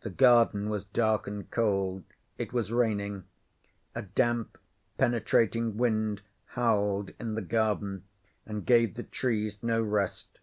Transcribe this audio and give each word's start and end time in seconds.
The 0.00 0.08
garden 0.08 0.70
was 0.70 0.86
dark 0.86 1.26
and 1.26 1.50
cold. 1.50 2.04
It 2.38 2.54
was 2.54 2.72
raining. 2.72 3.24
A 3.94 4.00
damp, 4.00 4.56
penetrating 4.96 5.76
wind 5.76 6.22
howled 6.46 7.10
in 7.20 7.34
the 7.34 7.42
garden 7.42 8.04
and 8.46 8.64
gave 8.64 8.94
the 8.94 9.02
trees 9.02 9.58
no 9.62 9.82
rest. 9.82 10.38